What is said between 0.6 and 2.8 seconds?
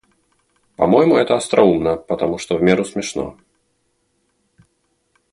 По-моему, это остроумно, потому что в